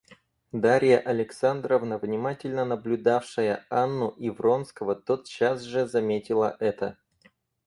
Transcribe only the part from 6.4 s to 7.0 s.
это.